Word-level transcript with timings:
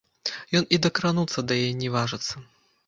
Ён 0.59 0.65
і 0.77 0.79
дакрануцца 0.85 1.47
да 1.51 1.61
яе 1.67 1.71
не 1.85 1.89
важыцца. 1.99 2.33